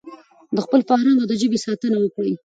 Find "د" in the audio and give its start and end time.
0.55-0.57